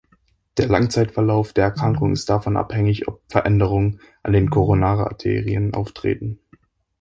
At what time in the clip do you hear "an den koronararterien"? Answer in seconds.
4.23-5.75